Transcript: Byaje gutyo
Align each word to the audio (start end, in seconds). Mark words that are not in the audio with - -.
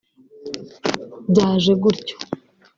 Byaje 1.29 1.73
gutyo 1.81 2.15